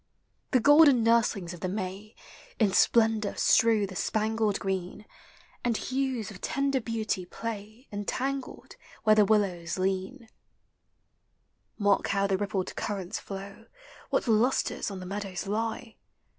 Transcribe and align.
The 0.49 0.59
golden 0.59 1.03
nurslings 1.03 1.53
of 1.53 1.59
the 1.59 1.69
May 1.69 2.15
In 2.57 2.73
splendor 2.73 3.35
strew 3.37 3.85
the 3.85 3.95
spangled 3.95 4.59
green, 4.59 5.05
And 5.63 5.77
hues 5.77 6.31
of 6.31 6.41
tender 6.41 6.81
beauty 6.81 7.23
play, 7.23 7.87
Entangled 7.91 8.77
where 9.03 9.15
the 9.15 9.25
willows 9.25 9.77
lean. 9.77 10.13
THE 10.13 10.17
SEASONS. 10.17 10.31
93 11.77 11.83
Mark 11.85 12.07
how 12.07 12.25
the 12.25 12.37
rippled 12.37 12.75
currents 12.75 13.19
flow; 13.19 13.67
What 14.09 14.27
lustres 14.27 14.89
on 14.89 14.99
the 15.01 15.05
meadows 15.05 15.45
lie! 15.45 15.97